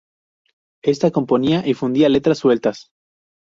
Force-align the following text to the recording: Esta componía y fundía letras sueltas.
Esta 0.83 1.11
componía 1.11 1.61
y 1.63 1.75
fundía 1.75 2.09
letras 2.09 2.39
sueltas. 2.39 2.89